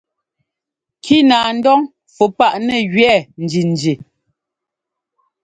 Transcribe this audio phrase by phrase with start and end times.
[1.03, 1.79] Kínaandɔn
[2.13, 3.93] fú paʼ nɛ́ jʉɛ́ njinji.